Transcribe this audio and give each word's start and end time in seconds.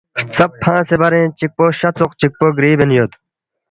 ہرژب 0.17 0.51
فنگسے 0.63 0.95
برینگ 1.01 1.31
چکپو 1.39 1.65
شہ 1.79 1.89
ژوخ 1.97 2.11
چکپو 2.19 2.45
گری 2.57 2.71
بین 2.79 2.91
یود 2.97 3.11